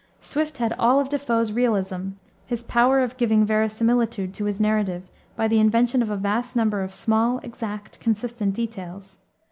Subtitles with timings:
[0.19, 2.13] Swift had all of De Foe's realism,
[2.47, 5.03] his power of giving veri similitude to his narrative
[5.35, 9.19] by the invention of a vast number of small, exact, consistent details.